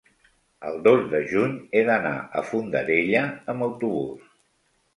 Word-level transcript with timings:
el 0.69 0.79
dos 0.87 1.03
de 1.11 1.19
juny 1.33 1.53
he 1.75 1.83
d'anar 1.91 2.15
a 2.41 2.43
Fondarella 2.49 3.25
amb 3.55 3.69
autobús. 3.69 4.29